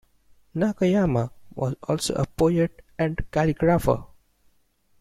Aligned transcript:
Nakayama 0.55 1.29
was 1.53 1.75
also 1.83 2.15
a 2.15 2.25
poet 2.25 2.81
and 2.97 3.17
calligrapher. 3.29 4.07